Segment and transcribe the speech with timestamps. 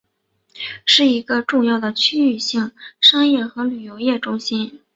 [0.83, 4.81] 是一个重要的区域性商业和旅游业中心。